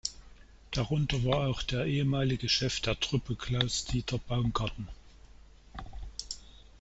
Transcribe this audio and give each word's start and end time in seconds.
Darunter 0.71 1.23
war 1.25 1.47
auch 1.47 1.61
der 1.61 1.85
ehemalige 1.85 2.49
Chef 2.49 2.79
der 2.79 2.99
Truppe 2.99 3.35
Klaus-Dieter 3.35 4.17
Baumgarten. 4.17 4.87